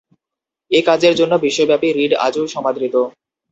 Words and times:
এ 0.71 0.79
কাজের 0.87 1.13
জন্য 1.15 1.33
বিশ্বব্যাপী 1.45 1.89
রিড 1.91 2.11
আজও 2.25 2.43
সমাদৃত। 2.47 2.95